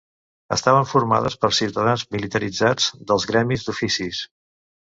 Estaven 0.55 0.87
formades 0.91 1.35
per 1.45 1.51
ciutadans 1.59 2.07
militaritzats 2.17 2.89
dels 3.13 3.29
gremis 3.33 3.69
d'Oficis. 3.69 4.27